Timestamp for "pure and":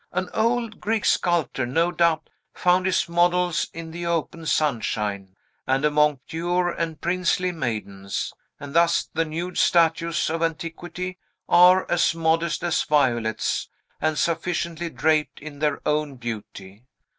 6.27-6.99